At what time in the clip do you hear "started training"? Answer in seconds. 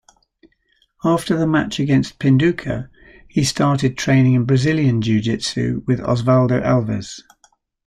3.43-4.33